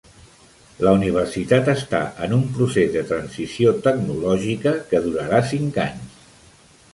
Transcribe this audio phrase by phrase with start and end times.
[0.85, 6.19] La universitat està en un procés de transició tecnològica que durarà cinc anys.